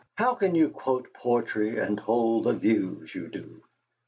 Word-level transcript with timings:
"How 0.15 0.33
can 0.33 0.55
you 0.55 0.69
quote 0.69 1.13
poetry, 1.13 1.77
and 1.77 1.99
hold 1.99 2.45
the 2.45 2.53
views 2.53 3.13
you 3.13 3.27
do? 3.27 3.61